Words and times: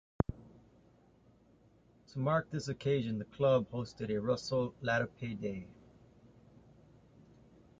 To 2.07 2.17
mark 2.17 2.49
this 2.49 2.67
occasion 2.67 3.19
the 3.19 3.25
club 3.25 3.67
hosted 3.71 4.09
a 4.09 4.19
'Russell 4.19 4.73
Latapy 4.81 5.39
Day'. 5.39 5.67